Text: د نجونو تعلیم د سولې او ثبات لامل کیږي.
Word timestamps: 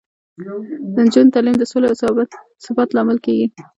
د 0.93 0.95
نجونو 1.05 1.33
تعلیم 1.35 1.55
د 1.59 1.63
سولې 1.71 1.87
او 1.91 1.95
ثبات 2.65 2.89
لامل 2.95 3.17
کیږي. 3.25 3.47